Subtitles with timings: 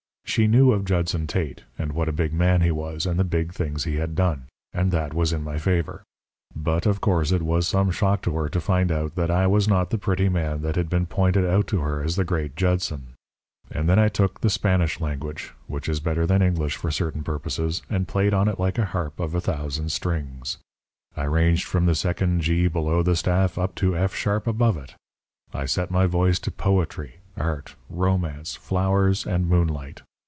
[0.23, 3.51] She knew of Judson Tate, and what a big man he was, and the big
[3.51, 6.03] things he had done; and that was in my favour.
[6.55, 9.67] But, of course, it was some shock to her to find out that I was
[9.67, 13.07] not the pretty man that had been pointed out to her as the great Judson.
[13.69, 17.81] And then I took the Spanish language, which is better than English for certain purposes,
[17.89, 20.59] and played on it like a harp of a thousand strings.
[21.13, 24.95] I ranged from the second G below the staff up to F sharp above it.
[25.53, 30.03] I set my voice to poetry, art, romance, flowers, and moonlight.